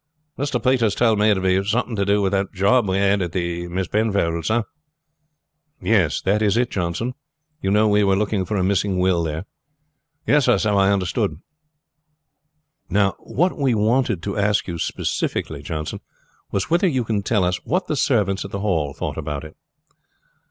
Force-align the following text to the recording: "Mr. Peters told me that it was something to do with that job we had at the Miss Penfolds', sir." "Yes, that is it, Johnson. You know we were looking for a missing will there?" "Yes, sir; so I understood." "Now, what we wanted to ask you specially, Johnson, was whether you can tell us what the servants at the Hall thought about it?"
"Mr. 0.35 0.59
Peters 0.59 0.95
told 0.95 1.19
me 1.19 1.31
that 1.31 1.45
it 1.45 1.59
was 1.59 1.69
something 1.69 1.95
to 1.95 2.03
do 2.03 2.23
with 2.23 2.31
that 2.31 2.51
job 2.51 2.89
we 2.89 2.97
had 2.97 3.21
at 3.21 3.33
the 3.33 3.67
Miss 3.67 3.87
Penfolds', 3.87 4.47
sir." 4.47 4.63
"Yes, 5.79 6.21
that 6.21 6.41
is 6.41 6.57
it, 6.57 6.71
Johnson. 6.71 7.13
You 7.61 7.69
know 7.69 7.87
we 7.87 8.03
were 8.03 8.15
looking 8.15 8.43
for 8.43 8.57
a 8.57 8.63
missing 8.63 8.97
will 8.97 9.21
there?" 9.21 9.45
"Yes, 10.25 10.45
sir; 10.45 10.57
so 10.57 10.75
I 10.75 10.91
understood." 10.91 11.37
"Now, 12.89 13.11
what 13.19 13.55
we 13.59 13.75
wanted 13.75 14.23
to 14.23 14.39
ask 14.39 14.67
you 14.67 14.79
specially, 14.79 15.61
Johnson, 15.61 15.99
was 16.51 16.67
whether 16.71 16.87
you 16.87 17.03
can 17.03 17.21
tell 17.21 17.43
us 17.43 17.63
what 17.63 17.85
the 17.85 17.95
servants 17.95 18.43
at 18.43 18.49
the 18.49 18.61
Hall 18.61 18.95
thought 18.95 19.19
about 19.19 19.43
it?" 19.43 19.55